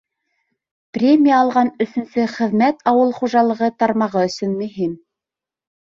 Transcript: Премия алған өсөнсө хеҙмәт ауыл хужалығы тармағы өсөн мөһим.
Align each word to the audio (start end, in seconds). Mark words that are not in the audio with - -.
Премия 0.97 1.35
алған 1.41 1.69
өсөнсө 1.85 2.25
хеҙмәт 2.37 2.81
ауыл 2.95 3.15
хужалығы 3.21 3.73
тармағы 3.85 4.25
өсөн 4.31 4.57
мөһим. 4.63 5.01